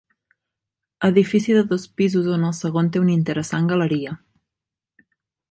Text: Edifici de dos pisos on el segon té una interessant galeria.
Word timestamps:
Edifici 1.09 1.53
de 1.57 1.61
dos 1.73 1.85
pisos 1.99 2.31
on 2.37 2.47
el 2.49 2.57
segon 2.61 2.91
té 2.97 3.03
una 3.05 3.15
interessant 3.19 3.69
galeria. 3.75 4.17